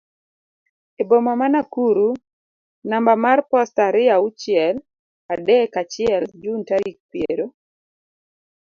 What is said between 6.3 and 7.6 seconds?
Jun tarik piero